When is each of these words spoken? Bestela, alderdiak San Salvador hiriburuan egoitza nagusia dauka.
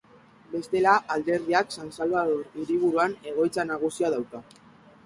Bestela, 0.53 0.93
alderdiak 1.17 1.75
San 1.75 1.93
Salvador 1.99 2.43
hiriburuan 2.63 3.15
egoitza 3.35 3.69
nagusia 3.75 4.15
dauka. 4.17 4.45